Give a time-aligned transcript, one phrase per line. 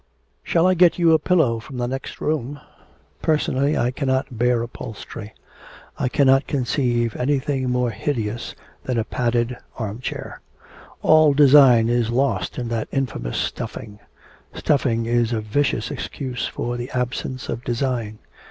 [0.41, 2.59] 'Shall I get you a pillow from the next room?
[3.21, 5.31] Personally I cannot bear upholstery.
[5.95, 10.41] I cannot conceive anything more hideous than a padded armchair.
[11.03, 13.99] All design is lost in that infamous stuffing.
[14.55, 18.17] Stuffing is a vicious excuse for the absence of design.